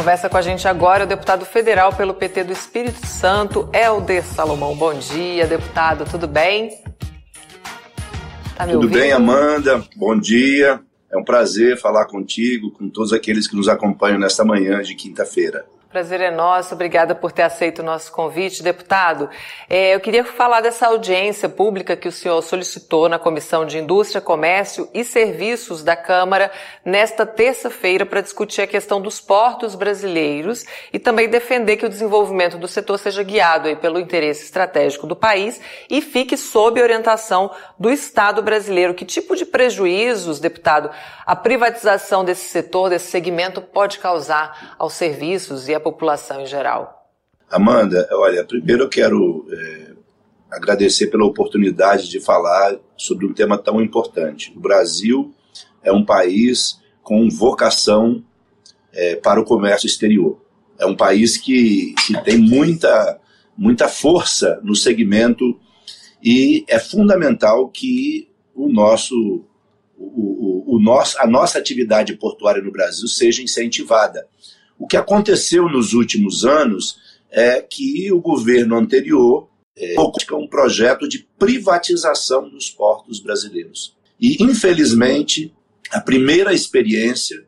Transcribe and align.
conversa 0.00 0.30
com 0.30 0.38
a 0.38 0.40
gente 0.40 0.66
agora 0.66 1.04
o 1.04 1.06
deputado 1.06 1.44
federal 1.44 1.92
pelo 1.92 2.14
PT 2.14 2.44
do 2.44 2.54
Espírito 2.54 3.06
Santo, 3.06 3.68
Helder 3.70 4.24
Salomão. 4.24 4.74
Bom 4.74 4.94
dia, 4.94 5.46
deputado, 5.46 6.06
tudo 6.10 6.26
bem? 6.26 6.70
Tá 8.56 8.64
tudo 8.64 8.76
ouvindo? 8.76 8.98
bem, 8.98 9.12
Amanda? 9.12 9.84
Bom 9.94 10.18
dia. 10.18 10.80
É 11.12 11.18
um 11.18 11.22
prazer 11.22 11.78
falar 11.78 12.06
contigo, 12.06 12.70
com 12.70 12.88
todos 12.88 13.12
aqueles 13.12 13.46
que 13.46 13.54
nos 13.54 13.68
acompanham 13.68 14.18
nesta 14.18 14.42
manhã 14.42 14.80
de 14.80 14.94
quinta-feira. 14.94 15.66
Prazer 15.90 16.20
é 16.20 16.30
nosso, 16.30 16.72
obrigada 16.72 17.16
por 17.16 17.32
ter 17.32 17.42
aceito 17.42 17.80
o 17.80 17.84
nosso 17.84 18.12
convite, 18.12 18.62
deputado. 18.62 19.28
É, 19.68 19.92
eu 19.92 19.98
queria 19.98 20.24
falar 20.24 20.60
dessa 20.60 20.86
audiência 20.86 21.48
pública 21.48 21.96
que 21.96 22.06
o 22.06 22.12
senhor 22.12 22.40
solicitou 22.42 23.08
na 23.08 23.18
Comissão 23.18 23.66
de 23.66 23.76
Indústria, 23.76 24.20
Comércio 24.20 24.88
e 24.94 25.02
Serviços 25.02 25.82
da 25.82 25.96
Câmara 25.96 26.52
nesta 26.84 27.26
terça-feira 27.26 28.06
para 28.06 28.20
discutir 28.20 28.62
a 28.62 28.68
questão 28.68 29.00
dos 29.00 29.20
portos 29.20 29.74
brasileiros 29.74 30.64
e 30.92 30.98
também 31.00 31.28
defender 31.28 31.76
que 31.76 31.86
o 31.86 31.88
desenvolvimento 31.88 32.56
do 32.56 32.68
setor 32.68 32.96
seja 32.96 33.24
guiado 33.24 33.66
aí 33.66 33.74
pelo 33.74 33.98
interesse 33.98 34.44
estratégico 34.44 35.08
do 35.08 35.16
país 35.16 35.60
e 35.90 36.00
fique 36.00 36.36
sob 36.36 36.80
orientação 36.80 37.50
do 37.76 37.90
Estado 37.90 38.40
brasileiro. 38.44 38.94
Que 38.94 39.04
tipo 39.04 39.34
de 39.34 39.44
prejuízos, 39.44 40.38
deputado, 40.38 40.88
a 41.26 41.34
privatização 41.34 42.24
desse 42.24 42.48
setor, 42.48 42.90
desse 42.90 43.10
segmento, 43.10 43.60
pode 43.60 43.98
causar 43.98 44.76
aos 44.78 44.92
serviços 44.92 45.68
e 45.68 45.79
população 45.80 46.40
em 46.40 46.46
geral? 46.46 47.10
Amanda, 47.50 48.08
olha, 48.12 48.44
primeiro 48.44 48.84
eu 48.84 48.88
quero 48.88 49.46
é, 49.50 49.92
agradecer 50.50 51.08
pela 51.08 51.24
oportunidade 51.24 52.08
de 52.08 52.20
falar 52.20 52.76
sobre 52.96 53.26
um 53.26 53.32
tema 53.32 53.58
tão 53.58 53.80
importante. 53.80 54.52
O 54.56 54.60
Brasil 54.60 55.34
é 55.82 55.92
um 55.92 56.04
país 56.04 56.78
com 57.02 57.28
vocação 57.28 58.24
é, 58.92 59.16
para 59.16 59.40
o 59.40 59.44
comércio 59.44 59.86
exterior. 59.86 60.40
É 60.78 60.86
um 60.86 60.96
país 60.96 61.36
que, 61.36 61.94
que 62.06 62.20
tem 62.22 62.38
muita, 62.38 63.20
muita 63.56 63.88
força 63.88 64.60
no 64.62 64.74
segmento 64.74 65.58
e 66.22 66.64
é 66.68 66.78
fundamental 66.78 67.68
que 67.68 68.28
o 68.54 68.68
nosso, 68.68 69.44
o, 69.96 70.04
o, 70.04 70.76
o 70.76 70.82
nosso, 70.82 71.18
a 71.18 71.26
nossa 71.26 71.58
atividade 71.58 72.14
portuária 72.14 72.62
no 72.62 72.72
Brasil 72.72 73.08
seja 73.08 73.42
incentivada. 73.42 74.26
O 74.80 74.86
que 74.86 74.96
aconteceu 74.96 75.68
nos 75.68 75.92
últimos 75.92 76.46
anos 76.46 76.98
é 77.30 77.60
que 77.60 78.10
o 78.10 78.18
governo 78.18 78.76
anterior 78.76 79.46
é, 79.76 79.94
um 80.32 80.48
projeto 80.48 81.06
de 81.06 81.18
privatização 81.38 82.48
dos 82.48 82.70
portos 82.70 83.20
brasileiros. 83.20 83.94
E, 84.18 84.42
infelizmente, 84.42 85.54
a 85.90 86.00
primeira 86.00 86.54
experiência, 86.54 87.44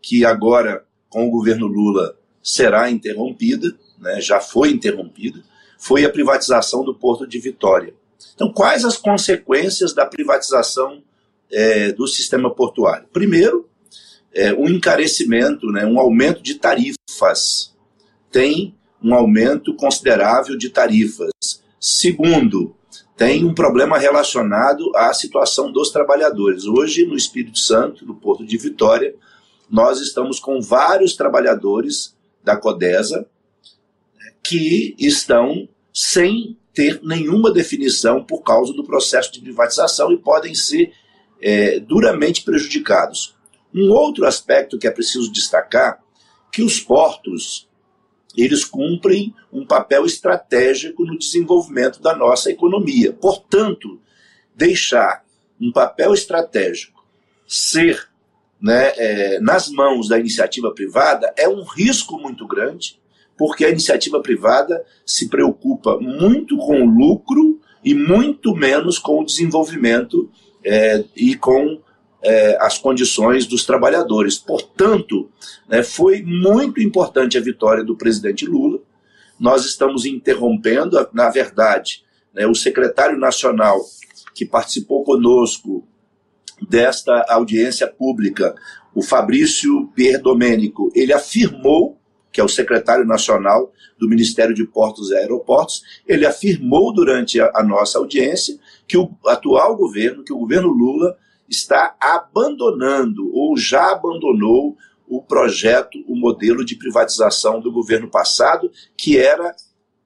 que 0.00 0.24
agora 0.24 0.84
com 1.08 1.26
o 1.26 1.30
governo 1.30 1.66
Lula 1.66 2.16
será 2.40 2.88
interrompida, 2.88 3.76
né, 3.98 4.20
já 4.20 4.38
foi 4.38 4.70
interrompida, 4.70 5.42
foi 5.76 6.04
a 6.04 6.10
privatização 6.10 6.84
do 6.84 6.94
Porto 6.94 7.26
de 7.26 7.40
Vitória. 7.40 7.92
Então, 8.36 8.52
quais 8.52 8.84
as 8.84 8.96
consequências 8.96 9.92
da 9.92 10.06
privatização 10.06 11.02
é, 11.50 11.90
do 11.90 12.06
sistema 12.06 12.54
portuário? 12.54 13.08
Primeiro, 13.12 13.68
é, 14.34 14.52
um 14.52 14.68
encarecimento, 14.68 15.70
né, 15.70 15.84
um 15.84 15.98
aumento 15.98 16.42
de 16.42 16.54
tarifas. 16.54 17.74
Tem 18.30 18.74
um 19.02 19.14
aumento 19.14 19.74
considerável 19.74 20.56
de 20.56 20.70
tarifas. 20.70 21.30
Segundo, 21.80 22.74
tem 23.16 23.44
um 23.44 23.54
problema 23.54 23.98
relacionado 23.98 24.90
à 24.96 25.12
situação 25.12 25.70
dos 25.70 25.90
trabalhadores. 25.90 26.64
Hoje, 26.64 27.04
no 27.04 27.16
Espírito 27.16 27.58
Santo, 27.58 28.06
no 28.06 28.14
Porto 28.14 28.44
de 28.44 28.56
Vitória, 28.56 29.14
nós 29.70 30.00
estamos 30.00 30.38
com 30.38 30.60
vários 30.60 31.14
trabalhadores 31.14 32.16
da 32.42 32.56
Codesa 32.56 33.26
que 34.42 34.94
estão 34.98 35.68
sem 35.92 36.56
ter 36.74 37.00
nenhuma 37.02 37.52
definição 37.52 38.24
por 38.24 38.42
causa 38.42 38.72
do 38.72 38.84
processo 38.84 39.32
de 39.32 39.40
privatização 39.40 40.10
e 40.10 40.16
podem 40.16 40.54
ser 40.54 40.92
é, 41.40 41.78
duramente 41.80 42.42
prejudicados. 42.42 43.34
Um 43.74 43.90
outro 43.90 44.26
aspecto 44.26 44.78
que 44.78 44.86
é 44.86 44.90
preciso 44.90 45.32
destacar, 45.32 46.02
que 46.50 46.62
os 46.62 46.80
portos 46.80 47.68
eles 48.36 48.64
cumprem 48.64 49.34
um 49.52 49.66
papel 49.66 50.06
estratégico 50.06 51.04
no 51.04 51.18
desenvolvimento 51.18 52.00
da 52.00 52.16
nossa 52.16 52.50
economia. 52.50 53.12
Portanto, 53.12 54.00
deixar 54.54 55.24
um 55.60 55.70
papel 55.70 56.14
estratégico 56.14 57.04
ser 57.46 58.08
né, 58.60 58.92
é, 58.96 59.40
nas 59.40 59.68
mãos 59.68 60.08
da 60.08 60.18
iniciativa 60.18 60.72
privada 60.72 61.32
é 61.36 61.48
um 61.48 61.62
risco 61.62 62.18
muito 62.18 62.46
grande, 62.46 62.98
porque 63.36 63.64
a 63.64 63.70
iniciativa 63.70 64.20
privada 64.20 64.84
se 65.04 65.28
preocupa 65.28 65.98
muito 65.98 66.56
com 66.56 66.80
o 66.82 66.86
lucro 66.86 67.60
e 67.84 67.94
muito 67.94 68.54
menos 68.54 68.98
com 68.98 69.20
o 69.20 69.24
desenvolvimento 69.24 70.30
é, 70.64 71.04
e 71.16 71.34
com 71.34 71.80
é, 72.22 72.56
as 72.60 72.78
condições 72.78 73.46
dos 73.46 73.64
trabalhadores. 73.64 74.38
Portanto, 74.38 75.28
né, 75.68 75.82
foi 75.82 76.22
muito 76.22 76.80
importante 76.80 77.36
a 77.36 77.40
vitória 77.40 77.84
do 77.84 77.96
presidente 77.96 78.46
Lula. 78.46 78.78
Nós 79.38 79.64
estamos 79.64 80.06
interrompendo, 80.06 81.08
na 81.12 81.28
verdade, 81.30 82.04
né, 82.32 82.46
o 82.46 82.54
secretário 82.54 83.18
nacional 83.18 83.80
que 84.34 84.46
participou 84.46 85.04
conosco 85.04 85.86
desta 86.68 87.24
audiência 87.28 87.86
pública, 87.86 88.54
o 88.94 89.02
Fabrício 89.02 89.88
Pierdomênico, 89.94 90.92
ele 90.94 91.12
afirmou, 91.12 91.98
que 92.30 92.40
é 92.40 92.44
o 92.44 92.48
secretário 92.48 93.04
nacional 93.04 93.72
do 93.98 94.08
Ministério 94.08 94.54
de 94.54 94.64
Portos 94.64 95.10
e 95.10 95.16
Aeroportos, 95.16 95.82
ele 96.06 96.24
afirmou 96.24 96.92
durante 96.92 97.40
a, 97.40 97.50
a 97.54 97.62
nossa 97.62 97.98
audiência 97.98 98.58
que 98.86 98.96
o 98.96 99.10
atual 99.26 99.76
governo, 99.76 100.24
que 100.24 100.32
o 100.32 100.38
governo 100.38 100.68
Lula, 100.68 101.16
está 101.52 101.94
abandonando 102.00 103.30
ou 103.32 103.56
já 103.56 103.92
abandonou 103.92 104.76
o 105.06 105.22
projeto, 105.22 106.02
o 106.08 106.16
modelo 106.16 106.64
de 106.64 106.74
privatização 106.74 107.60
do 107.60 107.70
governo 107.70 108.08
passado, 108.08 108.70
que 108.96 109.18
era 109.18 109.54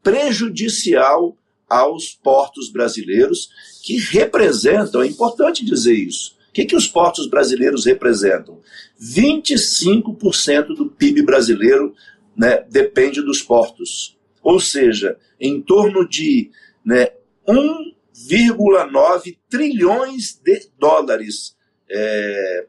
prejudicial 0.03 1.37
aos 1.69 2.13
portos 2.13 2.71
brasileiros, 2.71 3.49
que 3.83 3.99
representam, 3.99 5.03
é 5.03 5.07
importante 5.07 5.65
dizer 5.65 5.95
isso. 5.95 6.37
O 6.49 6.53
que, 6.53 6.65
que 6.65 6.77
os 6.77 6.89
portos 6.89 7.29
brasileiros 7.29 7.85
representam? 7.85 8.61
25% 9.01 10.75
do 10.75 10.87
PIB 10.87 11.23
brasileiro 11.23 11.95
né, 12.37 12.65
depende 12.69 13.23
dos 13.23 13.43
portos. 13.43 14.17
Ou 14.43 14.59
seja, 14.59 15.17
em 15.41 15.61
torno 15.61 16.09
de 16.09 16.51
né, 16.85 17.13
1 17.47 17.96
1,9 18.31 19.37
trilhões 19.49 20.41
de 20.43 20.69
dólares 20.79 21.57
é, 21.89 22.67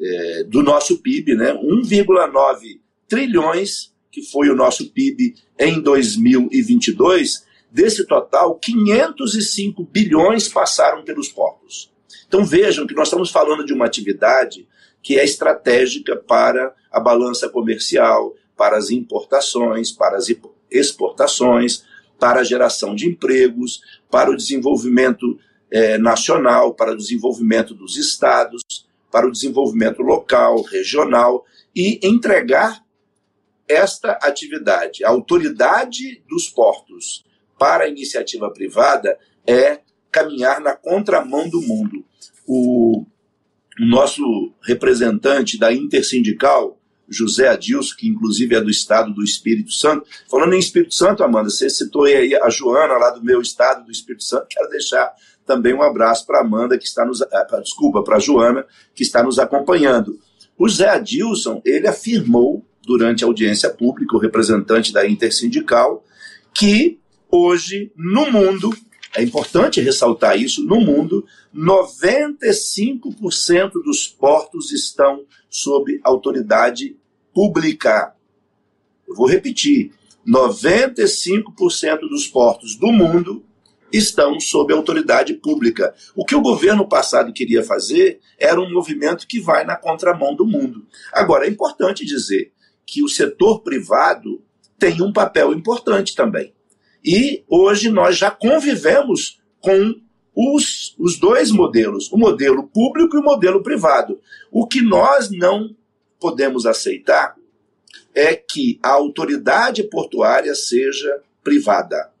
é, 0.00 0.44
do 0.44 0.62
nosso 0.62 0.98
PIB, 0.98 1.36
né? 1.36 1.54
1,9 1.54 2.80
trilhões, 3.08 3.92
que 4.10 4.22
foi 4.22 4.50
o 4.50 4.56
nosso 4.56 4.90
PIB 4.90 5.34
em 5.58 5.80
2022, 5.80 7.44
desse 7.70 8.06
total, 8.06 8.58
505 8.58 9.84
bilhões 9.84 10.48
passaram 10.48 11.04
pelos 11.04 11.28
portos. 11.28 11.90
Então 12.26 12.44
vejam 12.44 12.86
que 12.86 12.94
nós 12.94 13.08
estamos 13.08 13.30
falando 13.30 13.64
de 13.64 13.72
uma 13.72 13.86
atividade 13.86 14.68
que 15.02 15.18
é 15.18 15.24
estratégica 15.24 16.16
para 16.16 16.74
a 16.90 17.00
balança 17.00 17.48
comercial, 17.48 18.34
para 18.56 18.76
as 18.76 18.90
importações, 18.90 19.90
para 19.90 20.16
as 20.16 20.26
exportações, 20.70 21.84
para 22.22 22.42
a 22.42 22.44
geração 22.44 22.94
de 22.94 23.08
empregos, 23.08 23.82
para 24.08 24.30
o 24.30 24.36
desenvolvimento 24.36 25.40
é, 25.68 25.98
nacional, 25.98 26.72
para 26.72 26.92
o 26.92 26.96
desenvolvimento 26.96 27.74
dos 27.74 27.96
estados, 27.96 28.62
para 29.10 29.26
o 29.26 29.32
desenvolvimento 29.32 30.02
local, 30.02 30.62
regional 30.62 31.44
e 31.74 31.98
entregar 32.00 32.80
esta 33.66 34.12
atividade. 34.22 35.04
A 35.04 35.08
autoridade 35.08 36.22
dos 36.28 36.48
portos 36.48 37.24
para 37.58 37.86
a 37.86 37.88
iniciativa 37.88 38.48
privada 38.52 39.18
é 39.44 39.80
caminhar 40.08 40.60
na 40.60 40.76
contramão 40.76 41.48
do 41.48 41.60
mundo. 41.60 42.04
O 42.46 43.04
nosso 43.80 44.52
representante 44.62 45.58
da 45.58 45.72
Intersindical, 45.72 46.78
José 47.12 47.48
Adilson, 47.48 47.94
que 47.96 48.08
inclusive 48.08 48.54
é 48.54 48.60
do 48.60 48.70
estado 48.70 49.12
do 49.12 49.22
Espírito 49.22 49.72
Santo. 49.72 50.06
Falando 50.30 50.54
em 50.54 50.58
Espírito 50.58 50.94
Santo, 50.94 51.22
Amanda, 51.22 51.50
você 51.50 51.68
citou 51.68 52.04
aí 52.04 52.34
a 52.34 52.48
Joana, 52.48 52.94
lá 52.94 53.10
do 53.10 53.24
meu 53.24 53.40
estado 53.40 53.84
do 53.84 53.92
Espírito 53.92 54.24
Santo. 54.24 54.46
Quero 54.48 54.68
deixar 54.68 55.12
também 55.46 55.74
um 55.74 55.82
abraço 55.82 56.26
para 56.26 56.40
Amanda, 56.40 56.78
que 56.78 56.84
está 56.84 57.04
nos. 57.04 57.22
Ah, 57.22 57.60
desculpa, 57.62 58.02
para 58.02 58.18
Joana, 58.18 58.64
que 58.94 59.02
está 59.02 59.22
nos 59.22 59.38
acompanhando. 59.38 60.18
O 60.56 60.68
José 60.68 60.88
Adilson, 60.88 61.60
ele 61.64 61.88
afirmou, 61.88 62.64
durante 62.84 63.24
a 63.24 63.26
audiência 63.26 63.70
pública, 63.70 64.16
o 64.16 64.20
representante 64.20 64.92
da 64.92 65.08
Intersindical, 65.08 66.04
que 66.54 67.00
hoje, 67.30 67.90
no 67.96 68.30
mundo, 68.30 68.70
é 69.14 69.22
importante 69.22 69.80
ressaltar 69.80 70.40
isso, 70.40 70.64
no 70.64 70.80
mundo, 70.80 71.24
95% 71.54 73.72
dos 73.84 74.06
portos 74.06 74.72
estão 74.72 75.26
sob 75.50 76.00
autoridade 76.02 76.96
pública. 77.34 78.14
Eu 79.06 79.14
vou 79.14 79.26
repetir: 79.26 79.92
95% 80.26 82.00
dos 82.08 82.26
portos 82.26 82.76
do 82.76 82.92
mundo 82.92 83.44
estão 83.92 84.40
sob 84.40 84.72
autoridade 84.72 85.34
pública. 85.34 85.94
O 86.16 86.24
que 86.24 86.34
o 86.34 86.40
governo 86.40 86.88
passado 86.88 87.32
queria 87.32 87.62
fazer 87.62 88.20
era 88.38 88.60
um 88.60 88.72
movimento 88.72 89.26
que 89.26 89.38
vai 89.38 89.64
na 89.64 89.76
contramão 89.76 90.34
do 90.34 90.46
mundo. 90.46 90.86
Agora, 91.12 91.46
é 91.46 91.50
importante 91.50 92.04
dizer 92.04 92.52
que 92.86 93.02
o 93.02 93.08
setor 93.08 93.60
privado 93.62 94.42
tem 94.78 95.02
um 95.02 95.12
papel 95.12 95.52
importante 95.52 96.14
também. 96.14 96.52
E 97.04 97.44
hoje 97.48 97.90
nós 97.90 98.16
já 98.16 98.30
convivemos 98.30 99.40
com 99.60 99.94
os, 100.34 100.94
os 100.98 101.18
dois 101.18 101.50
modelos, 101.50 102.10
o 102.10 102.16
modelo 102.16 102.66
público 102.68 103.16
e 103.16 103.20
o 103.20 103.24
modelo 103.24 103.62
privado. 103.62 104.20
O 104.50 104.66
que 104.66 104.80
nós 104.80 105.30
não 105.30 105.74
podemos 106.22 106.66
aceitar 106.66 107.34
é 108.14 108.36
que 108.36 108.78
a 108.80 108.90
autoridade 108.90 109.82
portuária 109.82 110.54
seja 110.54 111.20
privada. 111.42 112.12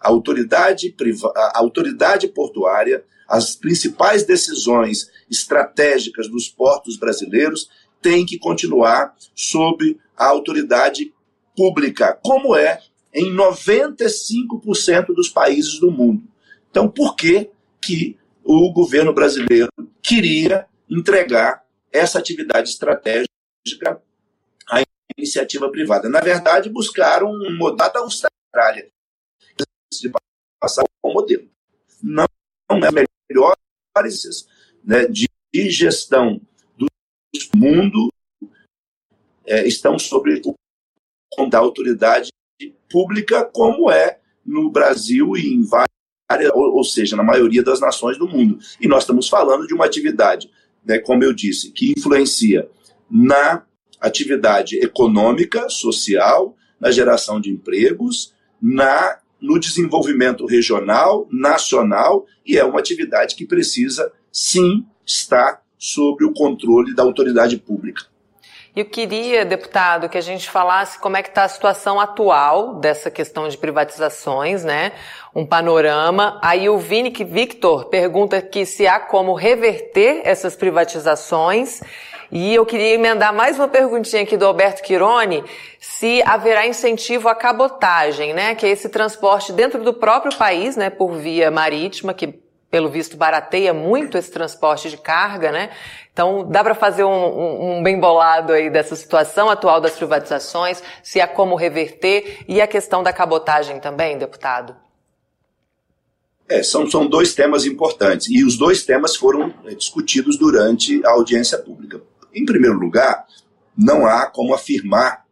A 0.00 0.08
autoridade, 0.08 0.90
priva 0.90 1.32
a 1.36 1.58
autoridade 1.60 2.26
portuária, 2.26 3.04
as 3.28 3.54
principais 3.54 4.24
decisões 4.24 5.08
estratégicas 5.30 6.28
dos 6.28 6.48
portos 6.48 6.96
brasileiros 6.96 7.70
têm 8.02 8.26
que 8.26 8.36
continuar 8.36 9.14
sob 9.32 9.96
a 10.16 10.26
autoridade 10.26 11.14
pública, 11.56 12.18
como 12.24 12.56
é 12.56 12.80
em 13.14 13.32
95% 13.32 15.06
dos 15.14 15.28
países 15.28 15.78
do 15.78 15.90
mundo. 15.90 16.24
Então, 16.70 16.88
por 16.88 17.14
que, 17.14 17.48
que 17.80 18.18
o 18.44 18.72
governo 18.72 19.12
brasileiro 19.14 19.70
queria 20.02 20.66
entregar 20.90 21.64
essa 21.92 22.18
atividade 22.18 22.70
estratégica 22.70 23.35
à 24.68 24.82
iniciativa 25.16 25.70
privada? 25.70 26.08
Na 26.08 26.20
verdade, 26.20 26.68
buscaram 26.68 27.30
um 27.30 27.56
modelo 27.56 27.92
da 27.92 28.00
Austrália 28.00 28.88
de 29.92 30.10
passar 30.60 30.84
o 31.02 31.12
modelo. 31.12 31.48
Não, 32.02 32.26
é 32.70 32.90
melhor 33.30 33.56
né, 34.84 35.06
de 35.06 35.28
gestão 35.70 36.40
do 36.76 36.86
mundo 37.54 38.12
é, 39.46 39.66
estão 39.66 39.98
sobre 39.98 40.42
o 40.44 41.46
da 41.48 41.58
autoridade 41.58 42.30
pública, 42.90 43.44
como 43.44 43.90
é 43.90 44.20
no 44.44 44.70
Brasil 44.70 45.36
e 45.36 45.54
em 45.54 45.62
várias 45.62 45.90
ou, 46.54 46.76
ou 46.76 46.84
seja, 46.84 47.14
na 47.14 47.22
maioria 47.22 47.62
das 47.62 47.80
nações 47.80 48.18
do 48.18 48.26
mundo. 48.26 48.58
E 48.80 48.88
nós 48.88 49.02
estamos 49.04 49.28
falando 49.28 49.66
de 49.66 49.74
uma 49.74 49.84
atividade, 49.84 50.50
né, 50.84 50.98
como 50.98 51.22
eu 51.22 51.32
disse, 51.32 51.70
que 51.70 51.92
influencia 51.96 52.68
na 53.10 53.62
atividade 54.00 54.76
econômica, 54.78 55.68
social, 55.68 56.56
na 56.80 56.90
geração 56.90 57.40
de 57.40 57.50
empregos, 57.50 58.34
na 58.60 59.18
no 59.40 59.60
desenvolvimento 59.60 60.46
regional, 60.46 61.28
nacional, 61.30 62.24
e 62.44 62.56
é 62.56 62.64
uma 62.64 62.80
atividade 62.80 63.34
que 63.34 63.46
precisa, 63.46 64.10
sim, 64.32 64.84
estar 65.04 65.62
sob 65.78 66.24
o 66.24 66.32
controle 66.32 66.94
da 66.94 67.02
autoridade 67.02 67.56
pública. 67.58 68.04
Eu 68.74 68.84
queria, 68.84 69.42
deputado, 69.42 70.06
que 70.06 70.18
a 70.18 70.22
gente 70.22 70.50
falasse 70.50 70.98
como 70.98 71.16
é 71.16 71.22
que 71.22 71.30
está 71.30 71.44
a 71.44 71.48
situação 71.48 71.98
atual 71.98 72.74
dessa 72.74 73.10
questão 73.10 73.48
de 73.48 73.56
privatizações, 73.56 74.64
né? 74.64 74.92
Um 75.34 75.46
panorama. 75.46 76.38
Aí 76.42 76.68
o 76.68 76.76
Vini 76.76 77.10
Victor 77.10 77.86
pergunta 77.86 78.42
que 78.42 78.66
se 78.66 78.86
há 78.86 79.00
como 79.00 79.32
reverter 79.32 80.20
essas 80.24 80.54
privatizações. 80.54 81.80
E 82.30 82.54
eu 82.54 82.66
queria 82.66 82.94
emendar 82.94 83.32
mais 83.32 83.56
uma 83.56 83.68
perguntinha 83.68 84.22
aqui 84.22 84.36
do 84.36 84.46
Alberto 84.46 84.82
Quirone, 84.82 85.44
se 85.78 86.22
haverá 86.24 86.66
incentivo 86.66 87.28
à 87.28 87.34
cabotagem, 87.34 88.34
né? 88.34 88.54
Que 88.54 88.66
é 88.66 88.70
esse 88.70 88.88
transporte 88.88 89.52
dentro 89.52 89.82
do 89.82 89.94
próprio 89.94 90.36
país, 90.36 90.76
né? 90.76 90.90
Por 90.90 91.12
via 91.12 91.50
marítima, 91.50 92.12
que 92.12 92.46
pelo 92.70 92.90
visto, 92.90 93.16
barateia 93.16 93.72
muito 93.72 94.18
esse 94.18 94.30
transporte 94.30 94.90
de 94.90 94.96
carga, 94.96 95.52
né? 95.52 95.70
Então, 96.12 96.46
dá 96.48 96.64
para 96.64 96.74
fazer 96.74 97.04
um, 97.04 97.08
um, 97.08 97.78
um, 97.78 97.82
bem 97.82 97.98
bolado 97.98 98.52
aí 98.52 98.68
dessa 98.68 98.96
situação 98.96 99.48
atual 99.48 99.80
das 99.80 99.92
privatizações, 99.92 100.82
se 101.02 101.20
há 101.20 101.28
como 101.28 101.54
reverter, 101.54 102.44
e 102.48 102.60
a 102.60 102.66
questão 102.66 103.02
da 103.02 103.12
cabotagem 103.12 103.78
também, 103.78 104.18
deputado? 104.18 104.74
É, 106.48 106.62
são, 106.62 106.88
são 106.90 107.06
dois 107.06 107.34
temas 107.34 107.64
importantes, 107.64 108.28
e 108.28 108.44
os 108.44 108.56
dois 108.58 108.84
temas 108.84 109.16
foram 109.16 109.54
é, 109.64 109.74
discutidos 109.74 110.36
durante 110.36 111.00
a 111.06 111.10
audiência 111.10 111.58
pública. 111.58 112.00
Em 112.36 112.44
primeiro 112.44 112.78
lugar, 112.78 113.26
não 113.76 114.06
há 114.06 114.26
como 114.26 114.54
afirmar 114.54 115.24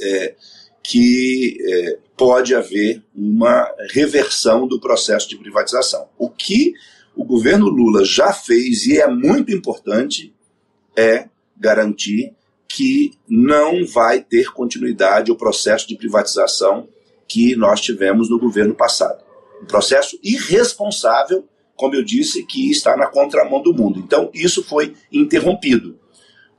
é, 0.00 0.34
que 0.82 1.58
é, 1.60 1.98
pode 2.16 2.54
haver 2.54 3.02
uma 3.14 3.70
reversão 3.90 4.66
do 4.66 4.80
processo 4.80 5.28
de 5.28 5.36
privatização. 5.36 6.08
O 6.18 6.30
que 6.30 6.72
o 7.14 7.24
governo 7.24 7.66
Lula 7.66 8.04
já 8.04 8.32
fez, 8.32 8.86
e 8.86 8.98
é 8.98 9.06
muito 9.08 9.52
importante, 9.52 10.34
é 10.96 11.28
garantir 11.56 12.34
que 12.68 13.12
não 13.28 13.86
vai 13.86 14.20
ter 14.20 14.52
continuidade 14.52 15.30
o 15.30 15.36
processo 15.36 15.88
de 15.88 15.96
privatização 15.96 16.88
que 17.26 17.56
nós 17.56 17.80
tivemos 17.80 18.28
no 18.28 18.38
governo 18.38 18.74
passado. 18.74 19.24
Um 19.62 19.66
processo 19.66 20.18
irresponsável, 20.22 21.48
como 21.74 21.94
eu 21.94 22.04
disse, 22.04 22.44
que 22.44 22.70
está 22.70 22.96
na 22.96 23.06
contramão 23.06 23.62
do 23.62 23.72
mundo. 23.72 23.98
Então, 23.98 24.30
isso 24.34 24.62
foi 24.62 24.94
interrompido. 25.10 25.98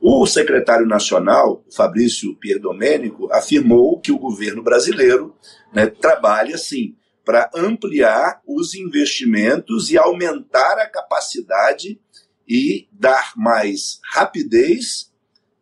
O 0.00 0.26
secretário 0.26 0.86
nacional, 0.86 1.64
Fabrício 1.74 2.34
Pierdomênico, 2.36 3.32
afirmou 3.32 4.00
que 4.00 4.12
o 4.12 4.18
governo 4.18 4.62
brasileiro 4.62 5.34
né, 5.72 5.86
trabalha, 5.86 6.56
sim, 6.56 6.94
para 7.24 7.50
ampliar 7.54 8.40
os 8.46 8.74
investimentos 8.74 9.90
e 9.90 9.98
aumentar 9.98 10.78
a 10.78 10.88
capacidade 10.88 12.00
e 12.48 12.88
dar 12.92 13.32
mais 13.36 14.00
rapidez 14.02 15.12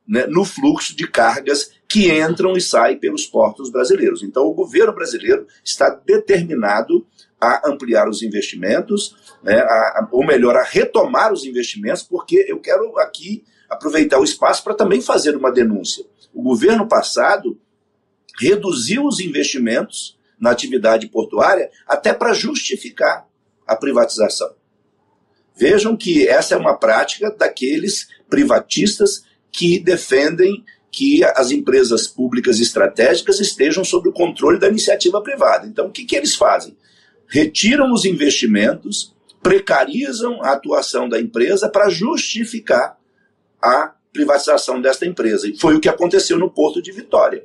né, 0.06 0.26
no 0.26 0.44
fluxo 0.44 0.94
de 0.94 1.08
cargas 1.08 1.72
que 1.88 2.12
entram 2.12 2.52
e 2.56 2.60
saem 2.60 2.98
pelos 2.98 3.26
portos 3.26 3.70
brasileiros. 3.70 4.22
Então, 4.22 4.44
o 4.44 4.54
governo 4.54 4.92
brasileiro 4.92 5.46
está 5.64 5.88
determinado 5.90 7.06
a 7.40 7.68
ampliar 7.68 8.08
os 8.08 8.22
investimentos, 8.22 9.16
né, 9.42 9.58
a, 9.58 10.08
ou 10.12 10.24
melhor, 10.24 10.56
a 10.56 10.62
retomar 10.62 11.32
os 11.32 11.44
investimentos, 11.44 12.02
porque 12.02 12.44
eu 12.48 12.60
quero 12.60 12.98
aqui 12.98 13.44
aproveitar 13.68 14.18
o 14.18 14.24
espaço 14.24 14.62
para 14.62 14.74
também 14.74 15.00
fazer 15.00 15.36
uma 15.36 15.52
denúncia. 15.52 16.04
O 16.32 16.42
governo 16.42 16.86
passado 16.86 17.58
reduziu 18.38 19.04
os 19.04 19.20
investimentos 19.20 20.16
na 20.38 20.50
atividade 20.50 21.08
portuária 21.08 21.70
até 21.86 22.12
para 22.12 22.34
justificar 22.34 23.26
a 23.66 23.74
privatização. 23.74 24.54
Vejam 25.56 25.96
que 25.96 26.28
essa 26.28 26.54
é 26.54 26.58
uma 26.58 26.76
prática 26.76 27.30
daqueles 27.30 28.08
privatistas 28.28 29.24
que 29.50 29.78
defendem 29.78 30.62
que 30.92 31.24
as 31.24 31.50
empresas 31.50 32.06
públicas 32.06 32.60
estratégicas 32.60 33.40
estejam 33.40 33.84
sob 33.84 34.08
o 34.08 34.12
controle 34.12 34.58
da 34.58 34.68
iniciativa 34.68 35.22
privada. 35.22 35.66
Então, 35.66 35.86
o 35.86 35.90
que, 35.90 36.04
que 36.04 36.16
eles 36.16 36.34
fazem? 36.34 36.76
Retiram 37.26 37.92
os 37.92 38.04
investimentos, 38.04 39.14
precarizam 39.42 40.42
a 40.42 40.52
atuação 40.52 41.08
da 41.08 41.20
empresa 41.20 41.68
para 41.68 41.88
justificar 41.88 42.98
a 43.66 43.94
privatização 44.12 44.80
desta 44.80 45.04
empresa. 45.04 45.48
E 45.48 45.58
foi 45.58 45.74
o 45.74 45.80
que 45.80 45.88
aconteceu 45.88 46.38
no 46.38 46.50
Porto 46.50 46.80
de 46.80 46.92
Vitória. 46.92 47.44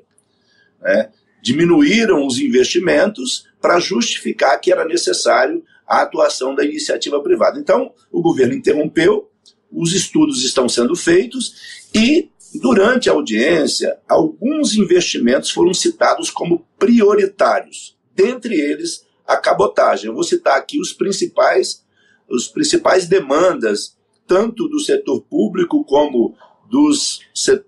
Né? 0.82 1.10
Diminuíram 1.42 2.26
os 2.26 2.40
investimentos 2.40 3.48
para 3.60 3.80
justificar 3.80 4.60
que 4.60 4.72
era 4.72 4.86
necessário 4.86 5.64
a 5.88 6.02
atuação 6.02 6.56
da 6.56 6.64
iniciativa 6.64 7.22
privada. 7.22 7.60
Então, 7.60 7.94
o 8.12 8.22
governo 8.22 8.54
interrompeu, 8.54 9.30
os 9.72 9.94
estudos 9.94 10.44
estão 10.44 10.70
sendo 10.70 10.96
feitos 10.96 11.88
e, 11.94 12.30
durante 12.56 13.10
a 13.10 13.14
audiência, 13.14 13.98
alguns 14.08 14.76
investimentos 14.76 15.50
foram 15.50 15.74
citados 15.74 16.30
como 16.30 16.66
prioritários, 16.78 17.98
dentre 18.16 18.56
eles 18.56 19.06
a 19.28 19.38
cabotagem. 19.38 20.08
Eu 20.08 20.14
vou 20.14 20.24
citar 20.24 20.58
aqui 20.58 20.80
os 20.80 20.94
principais, 20.94 21.84
os 22.30 22.48
principais 22.48 23.08
demandas 23.08 23.98
tanto 24.32 24.70
do 24.70 24.80
setor 24.80 25.20
público 25.24 25.84
como 25.84 26.38
dos, 26.70 27.20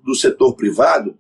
do 0.02 0.16
setor 0.16 0.56
privado, 0.56 1.14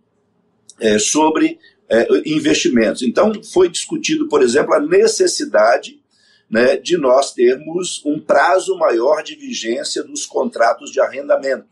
é, 0.79 0.97
sobre 0.97 1.59
é, 1.89 2.07
investimentos. 2.25 3.01
Então, 3.01 3.33
foi 3.43 3.67
discutido, 3.67 4.29
por 4.29 4.41
exemplo, 4.41 4.73
a 4.73 4.79
necessidade 4.79 6.01
né, 6.49 6.77
de 6.77 6.95
nós 6.95 7.33
termos 7.33 8.01
um 8.05 8.21
prazo 8.21 8.77
maior 8.77 9.21
de 9.21 9.35
vigência 9.35 10.01
dos 10.01 10.25
contratos 10.25 10.89
de 10.89 11.01
arrendamento. 11.01 11.65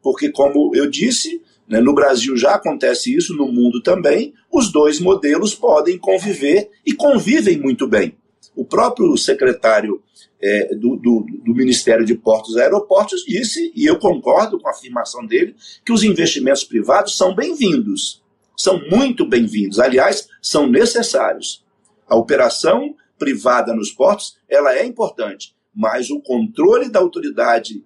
Porque, 0.00 0.30
como 0.30 0.70
eu 0.76 0.88
disse, 0.88 1.42
né, 1.66 1.80
no 1.80 1.92
Brasil 1.92 2.36
já 2.36 2.54
acontece 2.54 3.12
isso, 3.12 3.34
no 3.34 3.50
mundo 3.50 3.82
também, 3.82 4.34
os 4.52 4.70
dois 4.70 5.00
modelos 5.00 5.52
podem 5.52 5.98
conviver 5.98 6.70
e 6.86 6.92
convivem 6.92 7.58
muito 7.58 7.88
bem. 7.88 8.19
O 8.54 8.64
próprio 8.64 9.16
secretário 9.16 10.02
é, 10.40 10.74
do, 10.74 10.96
do, 10.96 11.26
do, 11.44 11.54
Ministério 11.54 12.04
de 12.04 12.14
Portos 12.14 12.56
e 12.56 12.60
Aeroportos 12.60 13.24
disse, 13.24 13.72
e 13.74 13.86
eu 13.86 13.98
concordo 13.98 14.58
com 14.58 14.68
a 14.68 14.72
afirmação 14.72 15.26
dele, 15.26 15.54
que 15.84 15.92
os 15.92 16.02
investimentos 16.02 16.64
privados 16.64 17.16
são 17.16 17.34
bem-vindos. 17.34 18.22
são 18.56 18.80
muito 18.88 19.26
bem-vindos. 19.26 19.78
Aliás, 19.78 20.28
são 20.42 20.66
necessários. 20.66 21.64
A 22.08 22.16
operação 22.16 22.94
privada 23.18 23.74
nos 23.74 23.90
portos, 23.90 24.36
ela 24.48 24.74
é 24.74 24.84
importante, 24.84 25.54
mas 25.74 26.10
o 26.10 26.20
controle 26.20 26.88
da 26.88 26.98
autoridade 26.98 27.84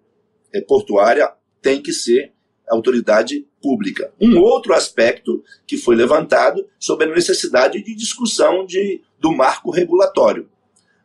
eh, 0.53 0.61
portuária 0.61 1.33
tem 1.61 1.83
que 1.83 1.93
ser 1.93 2.33
autoridade 2.69 3.47
pública. 3.61 4.13
Um 4.21 4.39
outro 4.39 4.73
aspecto 4.75 5.43
que 5.67 5.77
foi 5.77 5.97
levantado 5.97 6.67
sobre 6.79 7.07
a 7.07 7.15
necessidade 7.15 7.83
de 7.83 7.95
discussão 7.95 8.65
de, 8.65 9.03
do 9.19 9.33
marco 9.33 9.71
regulatório. 9.71 10.49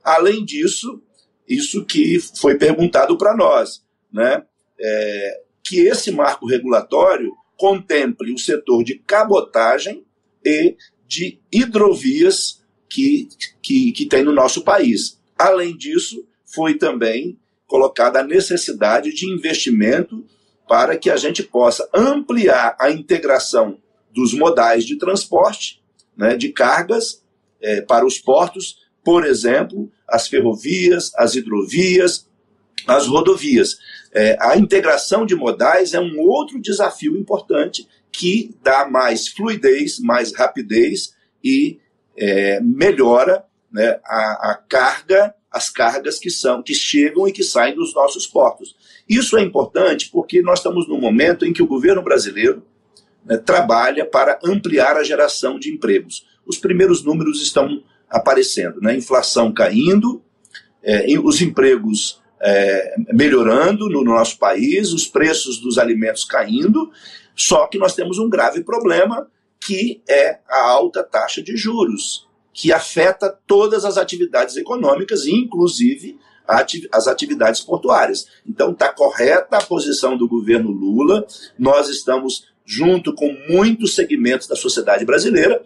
Além 0.03 0.43
disso, 0.45 1.01
isso 1.47 1.85
que 1.85 2.19
foi 2.19 2.55
perguntado 2.55 3.17
para 3.17 3.35
nós, 3.35 3.83
né? 4.11 4.43
É, 4.79 5.41
que 5.63 5.79
esse 5.81 6.11
marco 6.11 6.47
regulatório 6.47 7.33
contemple 7.57 8.33
o 8.33 8.37
setor 8.37 8.83
de 8.83 8.95
cabotagem 8.95 10.05
e 10.45 10.77
de 11.05 11.39
hidrovias 11.51 12.63
que, 12.87 13.27
que, 13.61 13.91
que 13.91 14.05
tem 14.05 14.23
no 14.23 14.31
nosso 14.31 14.63
país. 14.63 15.19
Além 15.37 15.75
disso, 15.75 16.25
foi 16.45 16.75
também 16.75 17.37
colocada 17.67 18.19
a 18.19 18.23
necessidade 18.23 19.13
de 19.13 19.27
investimento 19.31 20.25
para 20.67 20.97
que 20.97 21.09
a 21.09 21.17
gente 21.17 21.43
possa 21.43 21.87
ampliar 21.93 22.75
a 22.79 22.89
integração 22.89 23.79
dos 24.11 24.33
modais 24.33 24.85
de 24.85 24.97
transporte, 24.97 25.81
né, 26.15 26.35
de 26.35 26.49
cargas 26.49 27.23
é, 27.61 27.81
para 27.81 28.05
os 28.05 28.17
portos, 28.17 28.88
por 29.09 29.25
exemplo, 29.25 29.91
as 30.07 30.27
ferrovias, 30.27 31.11
as 31.15 31.33
hidrovias, 31.33 32.29
as 32.85 33.07
rodovias. 33.07 33.79
É, 34.13 34.37
a 34.39 34.55
integração 34.55 35.25
de 35.25 35.35
modais 35.35 35.95
é 35.95 35.99
um 35.99 36.19
outro 36.19 36.61
desafio 36.61 37.17
importante 37.17 37.87
que 38.11 38.55
dá 38.61 38.87
mais 38.87 39.27
fluidez, 39.27 39.97
mais 39.99 40.31
rapidez 40.31 41.15
e 41.43 41.79
é, 42.15 42.61
melhora 42.61 43.43
né, 43.71 43.99
a, 44.05 44.51
a, 44.51 44.63
carga, 44.69 45.33
as 45.51 45.71
cargas 45.71 46.19
que 46.19 46.29
são 46.29 46.61
que 46.61 46.75
chegam 46.75 47.27
e 47.27 47.31
que 47.31 47.41
saem 47.41 47.73
dos 47.73 47.95
nossos 47.95 48.27
portos. 48.27 48.75
Isso 49.09 49.35
é 49.37 49.41
importante 49.41 50.11
porque 50.11 50.39
nós 50.43 50.59
estamos 50.59 50.87
num 50.87 51.01
momento 51.01 51.47
em 51.47 51.51
que 51.51 51.63
o 51.63 51.67
governo 51.67 52.03
brasileiro 52.03 52.63
né, 53.25 53.37
trabalha 53.37 54.05
para 54.05 54.37
ampliar 54.45 54.97
a 54.97 55.03
geração 55.03 55.57
de 55.57 55.71
empregos. 55.73 56.27
Os 56.45 56.59
primeiros 56.59 57.03
números 57.03 57.41
estão 57.41 57.81
aparecendo, 58.09 58.81
né? 58.81 58.95
Inflação 58.95 59.51
caindo, 59.53 60.21
é, 60.83 61.05
os 61.19 61.41
empregos 61.41 62.21
é, 62.41 62.95
melhorando 63.13 63.89
no, 63.89 64.03
no 64.03 64.13
nosso 64.13 64.37
país, 64.37 64.91
os 64.93 65.07
preços 65.07 65.59
dos 65.59 65.77
alimentos 65.77 66.23
caindo, 66.23 66.91
só 67.35 67.67
que 67.67 67.77
nós 67.77 67.93
temos 67.95 68.17
um 68.17 68.29
grave 68.29 68.63
problema 68.63 69.27
que 69.59 70.01
é 70.07 70.39
a 70.49 70.61
alta 70.61 71.03
taxa 71.03 71.43
de 71.43 71.55
juros, 71.55 72.27
que 72.53 72.71
afeta 72.71 73.37
todas 73.45 73.85
as 73.85 73.97
atividades 73.97 74.55
econômicas, 74.55 75.25
inclusive 75.25 76.17
as 76.91 77.07
atividades 77.07 77.61
portuárias. 77.61 78.27
Então 78.47 78.71
está 78.71 78.91
correta 78.91 79.57
a 79.57 79.63
posição 79.63 80.17
do 80.17 80.27
governo 80.27 80.71
Lula, 80.71 81.25
nós 81.57 81.89
estamos 81.89 82.47
junto 82.65 83.13
com 83.13 83.35
muitos 83.49 83.95
segmentos 83.95 84.47
da 84.47 84.55
sociedade 84.55 85.05
brasileira 85.05 85.63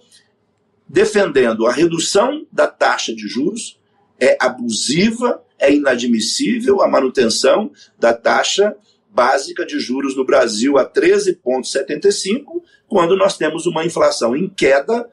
defendendo 0.88 1.66
a 1.66 1.72
redução 1.72 2.46
da 2.52 2.68
taxa 2.68 3.14
de 3.14 3.28
juros, 3.28 3.80
é 4.20 4.38
abusiva, 4.40 5.42
é 5.60 5.74
inadmissível 5.74 6.82
a 6.82 6.88
manutenção 6.88 7.72
da 8.00 8.14
taxa 8.14 8.76
básica 9.10 9.66
de 9.66 9.80
juros 9.80 10.16
no 10.16 10.26
Brasil 10.26 10.78
a 10.78 10.90
13,75, 10.90 12.62
quando 12.88 13.16
nós 13.16 13.38
temos 13.38 13.66
uma 13.66 13.86
inflação 13.86 14.36
em 14.36 14.50
queda 14.50 15.08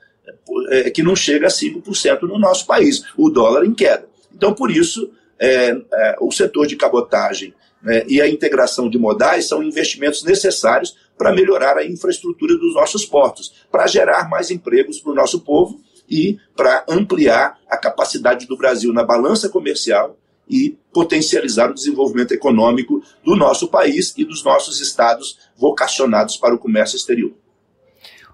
é, 0.69 0.91
que 0.91 1.03
não 1.03 1.15
chega 1.15 1.47
a 1.47 1.51
5% 1.51 2.23
no 2.23 2.39
nosso 2.39 2.67
país, 2.67 3.05
o 3.17 3.31
dólar 3.31 3.65
em 3.65 3.75
queda. 3.75 4.09
Então, 4.35 4.55
por 4.55 4.71
isso, 4.71 5.11
é, 5.39 5.77
é, 5.93 6.17
o 6.21 6.31
setor 6.31 6.67
de 6.67 6.77
cabotagem 6.77 7.55
né, 7.83 8.05
e 8.07 8.21
a 8.21 8.29
integração 8.29 8.89
de 8.89 8.99
modais 8.99 9.49
são 9.49 9.63
investimentos 9.63 10.23
necessários 10.23 10.97
para 11.21 11.35
melhorar 11.35 11.77
a 11.77 11.85
infraestrutura 11.85 12.57
dos 12.57 12.75
nossos 12.75 13.05
portos, 13.05 13.53
para 13.71 13.87
gerar 13.87 14.31
mais 14.31 14.51
empregos 14.51 15.01
para 15.01 15.13
o 15.13 15.15
nosso 15.15 15.43
povo 15.43 15.79
e 16.09 16.39
para 16.57 16.83
ampliar 16.89 17.59
a 17.69 17.77
capacidade 17.77 18.47
do 18.47 18.57
Brasil 18.57 18.91
na 18.91 19.05
balança 19.05 19.47
comercial 19.51 20.17
e 20.49 20.79
potencializar 20.91 21.71
o 21.71 21.75
desenvolvimento 21.75 22.33
econômico 22.33 23.03
do 23.23 23.37
nosso 23.37 23.69
país 23.69 24.15
e 24.17 24.25
dos 24.25 24.43
nossos 24.43 24.81
estados 24.81 25.37
vocacionados 25.59 26.39
para 26.39 26.55
o 26.55 26.59
comércio 26.59 26.97
exterior. 26.97 27.35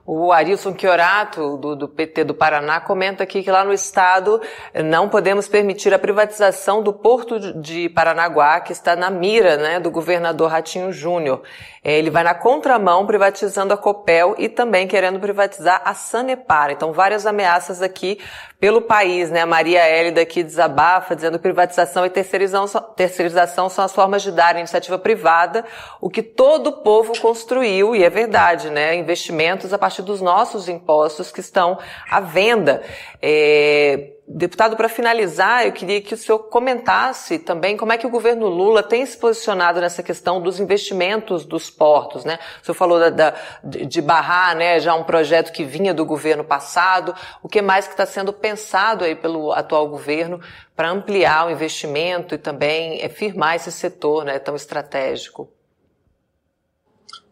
O 0.06 0.30
Arilson 0.30 0.72
Chiorato, 0.78 1.56
do, 1.56 1.75
do, 1.75 1.88
PT 1.88 2.22
do 2.22 2.32
Paraná, 2.32 2.80
comenta 2.80 3.25
aqui 3.25 3.42
que 3.42 3.50
lá 3.50 3.64
no 3.64 3.72
estado 3.72 4.40
não 4.84 5.08
podemos 5.08 5.48
permitir 5.48 5.92
a 5.92 5.98
privatização 5.98 6.80
do 6.80 6.92
Porto 6.92 7.40
de 7.60 7.88
Paranaguá, 7.88 8.60
que 8.60 8.70
está 8.70 8.94
na 8.94 9.10
mira 9.10 9.56
né, 9.56 9.80
do 9.80 9.90
governador 9.90 10.48
Ratinho 10.48 10.92
Júnior. 10.92 11.42
É, 11.82 11.98
ele 11.98 12.10
vai 12.10 12.22
na 12.22 12.34
contramão 12.34 13.04
privatizando 13.04 13.75
a 13.75 13.76
Copel 13.76 14.36
e 14.38 14.48
também 14.48 14.86
querendo 14.86 15.18
privatizar 15.18 15.82
a 15.84 15.94
Sanepar. 15.94 16.70
Então, 16.70 16.92
várias 16.92 17.26
ameaças 17.26 17.82
aqui 17.82 18.18
pelo 18.58 18.82
país, 18.82 19.30
né? 19.30 19.42
A 19.42 19.46
Maria 19.46 19.80
Hélida 19.80 20.22
aqui 20.22 20.42
desabafa, 20.42 21.14
dizendo 21.14 21.38
que 21.38 21.42
privatização 21.42 22.06
e 22.06 22.10
terceirização, 22.10 23.68
são 23.68 23.84
as 23.84 23.92
formas 23.92 24.22
de 24.22 24.32
dar 24.32 24.56
iniciativa 24.56 24.98
privada 24.98 25.64
o 26.00 26.08
que 26.08 26.22
todo 26.22 26.68
o 26.68 26.72
povo 26.72 27.12
construiu, 27.20 27.94
e 27.94 28.02
é 28.02 28.10
verdade, 28.10 28.70
né? 28.70 28.96
Investimentos 28.96 29.72
a 29.72 29.78
partir 29.78 29.95
dos 30.02 30.20
nossos 30.20 30.68
impostos 30.68 31.30
que 31.30 31.40
estão 31.40 31.78
à 32.10 32.20
venda. 32.20 32.82
É, 33.20 34.12
Deputado, 34.28 34.76
para 34.76 34.88
finalizar, 34.88 35.66
eu 35.66 35.72
queria 35.72 36.00
que 36.00 36.12
o 36.12 36.16
senhor 36.16 36.40
comentasse 36.40 37.38
também 37.38 37.76
como 37.76 37.92
é 37.92 37.96
que 37.96 38.08
o 38.08 38.10
governo 38.10 38.48
Lula 38.48 38.82
tem 38.82 39.06
se 39.06 39.16
posicionado 39.16 39.80
nessa 39.80 40.02
questão 40.02 40.42
dos 40.42 40.58
investimentos 40.58 41.44
dos 41.44 41.70
portos, 41.70 42.24
né? 42.24 42.40
O 42.60 42.64
senhor 42.64 42.74
falou 42.74 42.98
da, 42.98 43.10
da, 43.10 43.34
de 43.62 44.02
barrar, 44.02 44.56
né, 44.56 44.80
já 44.80 44.96
um 44.96 45.04
projeto 45.04 45.52
que 45.52 45.62
vinha 45.62 45.94
do 45.94 46.04
governo 46.04 46.42
passado. 46.42 47.14
O 47.40 47.48
que 47.48 47.62
mais 47.62 47.86
que 47.86 47.92
está 47.92 48.04
sendo 48.04 48.32
pensado 48.32 49.04
aí 49.04 49.14
pelo 49.14 49.52
atual 49.52 49.86
governo 49.86 50.40
para 50.74 50.90
ampliar 50.90 51.46
o 51.46 51.50
investimento 51.52 52.34
e 52.34 52.38
também 52.38 53.00
é, 53.00 53.08
firmar 53.08 53.54
esse 53.54 53.70
setor, 53.70 54.24
né, 54.24 54.40
tão 54.40 54.56
estratégico? 54.56 55.55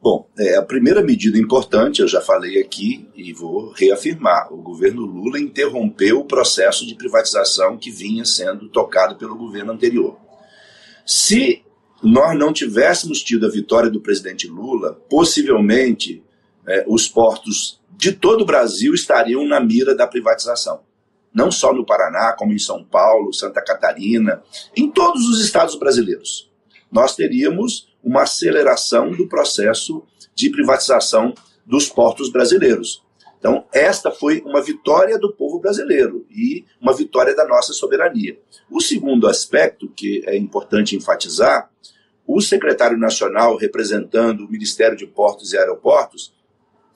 Bom, 0.04 0.28
é, 0.38 0.54
a 0.56 0.62
primeira 0.62 1.02
medida 1.02 1.38
importante, 1.38 2.02
eu 2.02 2.06
já 2.06 2.20
falei 2.20 2.60
aqui 2.60 3.08
e 3.16 3.32
vou 3.32 3.72
reafirmar: 3.72 4.52
o 4.52 4.58
governo 4.58 5.00
Lula 5.00 5.40
interrompeu 5.40 6.20
o 6.20 6.26
processo 6.26 6.86
de 6.86 6.94
privatização 6.94 7.78
que 7.78 7.90
vinha 7.90 8.22
sendo 8.26 8.68
tocado 8.68 9.16
pelo 9.16 9.34
governo 9.34 9.72
anterior. 9.72 10.18
Se 11.06 11.64
nós 12.02 12.38
não 12.38 12.52
tivéssemos 12.52 13.22
tido 13.22 13.46
a 13.46 13.50
vitória 13.50 13.88
do 13.88 13.98
presidente 13.98 14.46
Lula, 14.46 14.92
possivelmente 15.08 16.22
é, 16.68 16.84
os 16.86 17.08
portos 17.08 17.80
de 17.96 18.12
todo 18.12 18.42
o 18.42 18.46
Brasil 18.46 18.92
estariam 18.92 19.46
na 19.46 19.58
mira 19.58 19.94
da 19.94 20.06
privatização. 20.06 20.80
Não 21.32 21.50
só 21.50 21.72
no 21.72 21.86
Paraná, 21.86 22.34
como 22.36 22.52
em 22.52 22.58
São 22.58 22.84
Paulo, 22.84 23.32
Santa 23.32 23.64
Catarina, 23.64 24.42
em 24.76 24.90
todos 24.90 25.26
os 25.30 25.42
estados 25.42 25.76
brasileiros. 25.76 26.52
Nós 26.90 27.14
teríamos 27.14 27.88
uma 28.02 28.22
aceleração 28.22 29.10
do 29.10 29.26
processo 29.28 30.02
de 30.34 30.50
privatização 30.50 31.34
dos 31.64 31.88
portos 31.88 32.30
brasileiros. 32.30 33.02
Então, 33.38 33.66
esta 33.72 34.10
foi 34.10 34.40
uma 34.40 34.62
vitória 34.62 35.18
do 35.18 35.30
povo 35.30 35.58
brasileiro 35.58 36.26
e 36.30 36.64
uma 36.80 36.94
vitória 36.94 37.34
da 37.34 37.46
nossa 37.46 37.74
soberania. 37.74 38.38
O 38.70 38.80
segundo 38.80 39.26
aspecto, 39.26 39.86
que 39.94 40.22
é 40.26 40.34
importante 40.34 40.96
enfatizar, 40.96 41.70
o 42.26 42.40
secretário 42.40 42.96
nacional 42.96 43.56
representando 43.56 44.46
o 44.46 44.50
Ministério 44.50 44.96
de 44.96 45.06
Portos 45.06 45.52
e 45.52 45.58
Aeroportos 45.58 46.32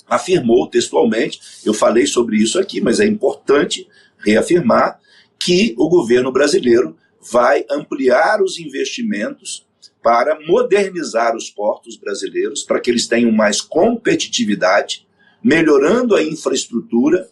afirmou 0.06 0.66
textualmente, 0.66 1.38
eu 1.66 1.74
falei 1.74 2.06
sobre 2.06 2.38
isso 2.38 2.58
aqui, 2.58 2.80
mas 2.80 2.98
é 2.98 3.04
importante 3.04 3.86
reafirmar, 4.16 4.98
que 5.38 5.74
o 5.76 5.88
governo 5.88 6.32
brasileiro 6.32 6.96
vai 7.20 7.66
ampliar 7.70 8.42
os 8.42 8.58
investimentos 8.58 9.67
para 10.08 10.40
modernizar 10.40 11.36
os 11.36 11.50
portos 11.50 11.98
brasileiros, 11.98 12.62
para 12.62 12.80
que 12.80 12.90
eles 12.90 13.06
tenham 13.06 13.30
mais 13.30 13.60
competitividade, 13.60 15.06
melhorando 15.44 16.16
a 16.16 16.22
infraestrutura, 16.22 17.28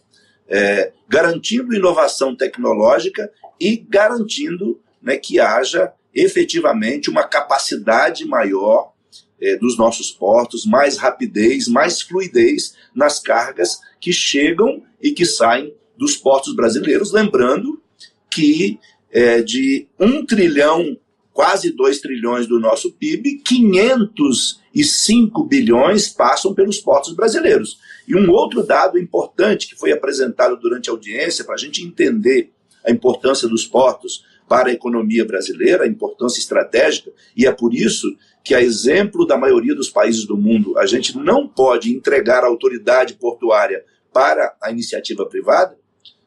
é, 0.47 0.93
garantindo 1.09 1.73
inovação 1.73 2.35
tecnológica 2.35 3.31
e 3.59 3.77
garantindo 3.77 4.79
né, 5.01 5.17
que 5.17 5.39
haja 5.39 5.91
efetivamente 6.13 7.09
uma 7.09 7.23
capacidade 7.23 8.23
maior 8.25 8.93
é, 9.41 9.55
dos 9.55 9.75
nossos 9.75 10.11
portos, 10.11 10.63
mais 10.63 10.97
rapidez, 10.97 11.67
mais 11.67 11.99
fluidez 11.99 12.75
nas 12.93 13.19
cargas 13.19 13.79
que 13.99 14.13
chegam 14.13 14.83
e 15.01 15.13
que 15.13 15.25
saem 15.25 15.73
dos 15.97 16.15
portos 16.15 16.55
brasileiros. 16.55 17.11
Lembrando 17.11 17.81
que 18.29 18.79
é, 19.11 19.41
de 19.41 19.87
um 19.99 20.23
trilhão 20.23 20.95
quase 21.37 21.69
2 21.69 22.01
trilhões 22.01 22.47
do 22.47 22.59
nosso 22.59 22.91
PIB, 22.93 23.43
505 23.45 25.43
bilhões 25.43 26.09
passam 26.09 26.51
pelos 26.51 26.79
portos 26.79 27.13
brasileiros. 27.13 27.77
E 28.07 28.15
um 28.15 28.31
outro 28.31 28.63
dado 28.63 28.97
importante 28.97 29.67
que 29.67 29.75
foi 29.75 29.91
apresentado 29.91 30.57
durante 30.57 30.89
a 30.89 30.93
audiência, 30.93 31.45
para 31.45 31.53
a 31.53 31.59
gente 31.59 31.83
entender 31.83 32.49
a 32.83 32.89
importância 32.89 33.47
dos 33.47 33.67
portos 33.67 34.25
para 34.49 34.69
a 34.69 34.73
economia 34.73 35.23
brasileira, 35.25 35.83
a 35.83 35.87
importância 35.87 36.39
estratégica, 36.39 37.11
e 37.35 37.45
é 37.45 37.51
por 37.51 37.71
isso 37.71 38.07
que, 38.43 38.55
a 38.55 38.61
exemplo 38.63 39.23
da 39.23 39.37
maioria 39.37 39.75
dos 39.75 39.91
países 39.91 40.25
do 40.25 40.35
mundo, 40.35 40.75
a 40.79 40.87
gente 40.87 41.15
não 41.15 41.47
pode 41.47 41.93
entregar 41.93 42.43
a 42.43 42.47
autoridade 42.47 43.13
portuária 43.13 43.85
para 44.11 44.55
a 44.59 44.71
iniciativa 44.71 45.23
privada. 45.23 45.77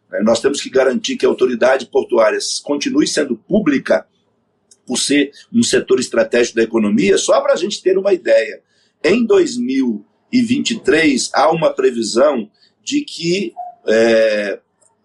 Né? 0.09 0.21
Nós 0.23 0.41
temos 0.41 0.61
que 0.61 0.71
garantir 0.71 1.17
que 1.17 1.27
a 1.27 1.29
autoridade 1.29 1.87
portuária 1.87 2.39
continue 2.63 3.09
sendo 3.09 3.35
pública, 3.35 4.07
por 4.91 4.99
ser 4.99 5.31
um 5.53 5.63
setor 5.63 6.01
estratégico 6.01 6.57
da 6.57 6.65
economia, 6.65 7.17
só 7.17 7.41
para 7.41 7.53
a 7.53 7.57
gente 7.57 7.81
ter 7.81 7.97
uma 7.97 8.13
ideia. 8.13 8.61
Em 9.05 9.25
2023, 9.25 11.31
há 11.33 11.49
uma 11.53 11.73
previsão 11.73 12.51
de 12.83 13.03
que 13.03 13.55
é, 13.87 14.59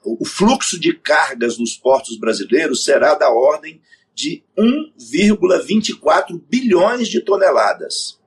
o 0.03 0.25
fluxo 0.25 0.79
de 0.79 0.91
cargas 0.91 1.59
nos 1.59 1.75
portos 1.75 2.17
brasileiros 2.17 2.83
será 2.83 3.13
da 3.13 3.29
ordem 3.29 3.79
de 4.11 4.43
1,24 4.57 6.41
bilhões 6.49 7.07
de 7.07 7.21
toneladas. 7.21 8.19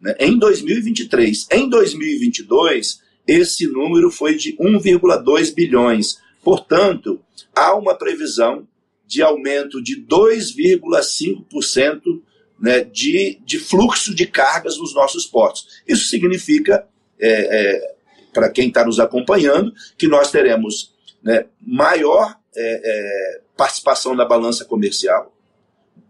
Né? 0.00 0.14
Em 0.18 0.38
2023. 0.38 1.48
Em 1.52 1.68
2022, 1.68 3.02
esse 3.26 3.66
número 3.66 4.10
foi 4.10 4.34
de 4.34 4.56
1,2 4.56 5.54
bilhões. 5.54 6.16
Portanto, 6.42 7.20
há 7.54 7.74
uma 7.74 7.94
previsão 7.94 8.66
de 9.06 9.22
aumento 9.22 9.82
de 9.82 10.04
2,5% 10.04 12.00
né, 12.58 12.80
de, 12.84 13.38
de 13.44 13.58
fluxo 13.58 14.14
de 14.14 14.26
cargas 14.26 14.78
nos 14.78 14.94
nossos 14.94 15.26
portos. 15.26 15.82
Isso 15.86 16.08
significa, 16.08 16.88
é, 17.18 17.30
é, 17.30 17.96
para 18.32 18.50
quem 18.50 18.68
está 18.68 18.84
nos 18.84 18.98
acompanhando, 18.98 19.72
que 19.96 20.08
nós 20.08 20.30
teremos 20.30 20.94
né, 21.22 21.46
maior 21.60 22.36
é, 22.56 22.80
é, 22.84 23.40
participação 23.56 24.14
na 24.14 24.24
balança 24.24 24.64
comercial, 24.64 25.34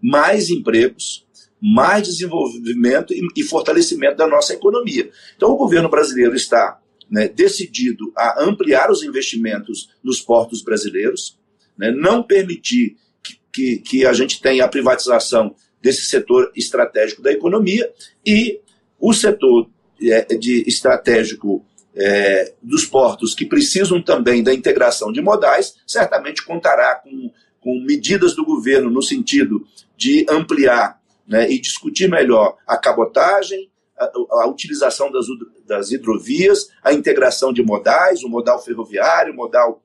mais 0.03 0.51
empregos, 0.51 1.27
mais 1.61 2.07
desenvolvimento 2.07 3.13
e, 3.13 3.27
e, 3.37 3.43
fortalecimento 3.43 4.17
da 4.17 4.27
nossa 4.27 4.55
economia. 4.55 5.11
Então, 5.37 5.51
o 5.51 5.57
governo 5.57 5.89
brasileiro 5.89 6.35
está 6.35 6.81
né, 7.11 7.29
decidido 7.29 8.13
a 8.17 8.43
ampliar 8.43 8.91
os 8.91 9.03
investimentos 9.03 9.91
nos 10.03 10.21
portos 10.21 10.63
brasileiros, 10.63 11.39
né, 11.79 11.91
não 11.91 12.23
permitir 12.23 12.97
que, 13.23 13.41
que, 13.53 13.79
que 13.79 14.07
a 14.07 14.13
gente 14.13 14.41
tenha 14.41 14.65
a 14.65 14.69
privatização 14.69 15.55
desse 15.81 16.07
setor 16.07 16.51
estratégico 16.57 17.23
da 17.23 17.33
economia 17.33 17.93
e 18.25 18.61
o 18.99 19.13
setor 19.13 19.69
é, 20.03 20.23
de 20.37 20.65
estratégico 20.67 21.65
é, 21.95 22.53
dos 22.63 22.85
portos 22.85 23.35
que 23.35 23.47
precisam 23.47 24.03
também 24.03 24.43
da 24.43 24.53
integração 24.53 25.11
de 25.11 25.23
modais, 25.23 25.77
certamente 25.87 26.45
contará 26.45 26.97
com, 26.97 27.31
com 27.61 27.81
medidas 27.81 28.35
do 28.35 28.45
governo 28.45 28.91
no 28.91 29.03
sentido 29.03 29.67
de 29.97 30.27
ampliar 30.29 31.01
né, 31.27 31.51
e 31.51 31.59
discutir 31.59 32.09
melhor 32.09 32.57
a 32.67 32.77
cabotagem, 32.77 33.71
a, 33.99 34.11
a 34.43 34.47
utilização 34.47 35.11
das, 35.11 35.27
das, 35.67 35.91
hidrovias, 35.91 36.69
a 36.83 36.93
integração 36.93 37.53
de 37.53 37.63
modais, 37.63 38.23
o 38.23 38.29
modal 38.29 38.63
ferroviário, 38.63 39.33
o 39.33 39.37
modal, 39.37 39.83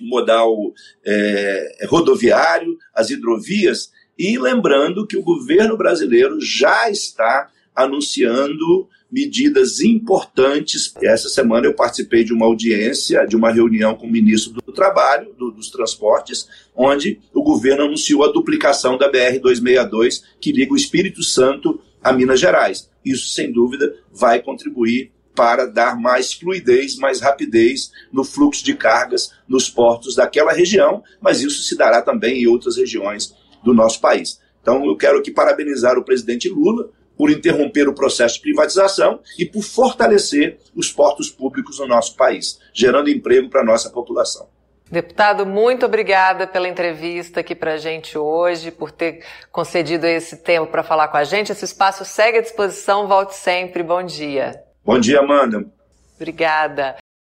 modal 0.00 0.56
é, 1.04 1.86
rodoviário, 1.88 2.76
as 2.94 3.10
hidrovias, 3.10 3.90
e 4.18 4.38
lembrando 4.38 5.06
que 5.06 5.16
o 5.16 5.22
governo 5.22 5.76
brasileiro 5.76 6.40
já 6.40 6.90
está 6.90 7.50
anunciando 7.74 8.88
medidas 9.10 9.80
importantes. 9.80 10.92
Essa 11.02 11.28
semana 11.28 11.66
eu 11.66 11.74
participei 11.74 12.24
de 12.24 12.32
uma 12.32 12.46
audiência, 12.46 13.26
de 13.26 13.36
uma 13.36 13.52
reunião 13.52 13.94
com 13.94 14.06
o 14.06 14.10
ministro 14.10 14.52
do 14.52 14.72
Trabalho, 14.72 15.34
do, 15.38 15.50
dos 15.50 15.70
Transportes, 15.70 16.48
onde 16.74 17.20
o 17.32 17.42
governo 17.42 17.84
anunciou 17.84 18.24
a 18.24 18.32
duplicação 18.32 18.96
da 18.96 19.10
BR-262, 19.10 20.22
que 20.40 20.52
liga 20.52 20.72
o 20.72 20.76
Espírito 20.76 21.22
Santo 21.22 21.80
a 22.02 22.12
Minas 22.12 22.40
Gerais. 22.40 22.90
Isso, 23.04 23.28
sem 23.28 23.52
dúvida, 23.52 23.94
vai 24.12 24.42
contribuir 24.42 25.12
para 25.36 25.66
dar 25.66 25.96
mais 26.00 26.32
fluidez, 26.32 26.96
mais 26.96 27.20
rapidez 27.20 27.92
no 28.10 28.24
fluxo 28.24 28.64
de 28.64 28.74
cargas 28.74 29.30
nos 29.46 29.70
portos 29.70 30.16
daquela 30.16 30.52
região, 30.52 31.04
mas 31.20 31.40
isso 31.40 31.62
se 31.62 31.76
dará 31.76 32.02
também 32.02 32.42
em 32.42 32.46
outras 32.46 32.76
regiões 32.76 33.36
do 33.62 33.74
nosso 33.74 34.00
país. 34.00 34.40
Então, 34.62 34.84
eu 34.84 34.96
quero 34.96 35.18
aqui 35.18 35.30
parabenizar 35.30 35.96
o 35.96 36.04
presidente 36.04 36.48
Lula 36.48 36.90
por 37.16 37.30
interromper 37.30 37.88
o 37.88 37.94
processo 37.94 38.36
de 38.36 38.42
privatização 38.42 39.20
e 39.38 39.46
por 39.46 39.62
fortalecer 39.62 40.58
os 40.74 40.90
portos 40.90 41.30
públicos 41.30 41.78
no 41.78 41.86
nosso 41.86 42.16
país, 42.16 42.58
gerando 42.74 43.08
emprego 43.08 43.48
para 43.48 43.60
a 43.60 43.64
nossa 43.64 43.90
população. 43.90 44.48
Deputado, 44.90 45.44
muito 45.44 45.84
obrigada 45.84 46.46
pela 46.46 46.68
entrevista 46.68 47.40
aqui 47.40 47.56
para 47.56 47.74
a 47.74 47.76
gente 47.76 48.16
hoje, 48.16 48.70
por 48.70 48.92
ter 48.92 49.24
concedido 49.50 50.06
esse 50.06 50.36
tempo 50.36 50.70
para 50.70 50.84
falar 50.84 51.08
com 51.08 51.16
a 51.16 51.24
gente. 51.24 51.50
Esse 51.50 51.64
espaço 51.64 52.04
segue 52.04 52.38
à 52.38 52.40
disposição, 52.40 53.08
volte 53.08 53.34
sempre. 53.34 53.82
Bom 53.82 54.02
dia. 54.04 54.65
Bom 54.86 55.00
dia, 55.00 55.18
Amanda. 55.18 55.66
Obrigada. 56.14 56.96